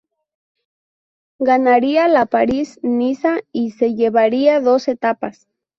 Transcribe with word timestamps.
Ganaría 1.37 2.07
la 2.07 2.25
París-Niza 2.25 3.41
y 3.51 3.69
se 3.69 3.93
llevaría 3.93 4.59
dos 4.59 4.87
etapas. 4.87 5.45